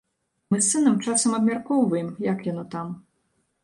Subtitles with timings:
[0.53, 2.87] Мы з сынам часам абмяркоўваем, як яно там.